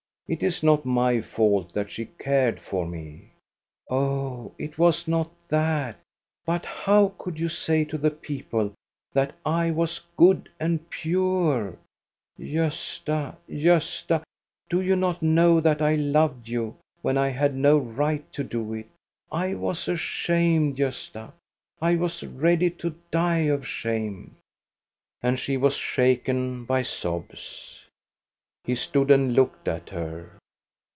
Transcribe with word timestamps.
It 0.33 0.43
is 0.43 0.63
not 0.63 0.85
my 0.85 1.19
fault 1.19 1.73
that 1.73 1.91
she 1.91 2.05
cared 2.05 2.61
for 2.61 2.87
me."" 2.87 3.33
Oh, 3.89 4.53
it 4.57 4.79
was 4.79 5.05
not 5.05 5.29
that; 5.49 5.97
but 6.45 6.65
how 6.65 7.13
could 7.17 7.37
you 7.37 7.49
say 7.49 7.83
to 7.83 7.97
41 7.99 8.13
6 8.13 8.21
THE 8.21 8.21
STORY 8.27 8.39
OF 8.39 8.45
GOSTA 8.45 8.51
BERLING 8.55 8.77
the 8.77 8.77
people 8.77 8.77
that 9.11 9.35
I 9.59 9.71
was 9.71 10.05
good 10.15 10.49
and 10.57 10.89
pure? 10.89 11.77
Gosta, 12.39 13.35
Gosta! 13.49 14.23
Do 14.69 14.79
you 14.79 14.95
not 14.95 15.21
know 15.21 15.59
that 15.59 15.81
I 15.81 15.95
loved 15.95 16.47
you 16.47 16.77
when 17.01 17.17
I 17.17 17.27
had 17.27 17.53
no 17.53 17.77
right 17.77 18.31
to 18.31 18.41
do 18.45 18.73
it? 18.73 18.87
I 19.29 19.53
was 19.55 19.89
ashamed, 19.89 20.77
Gosta! 20.77 21.33
I 21.81 21.97
was 21.97 22.23
ready 22.25 22.69
to 22.69 22.95
die 23.11 23.49
of 23.51 23.67
shame!" 23.67 24.37
And 25.21 25.37
she 25.37 25.57
was 25.57 25.75
shaken 25.75 26.63
by 26.63 26.83
sobs. 26.83 27.79
He 28.63 28.75
stood 28.75 29.09
and 29.09 29.33
looked 29.33 29.67
at 29.67 29.89
her. 29.89 30.37